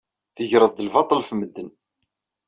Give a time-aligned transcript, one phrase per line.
[0.35, 1.69] Tegreḍ-d lbaṭel ɣef medden.